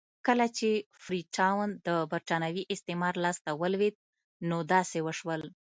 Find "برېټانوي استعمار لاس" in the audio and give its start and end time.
2.11-3.37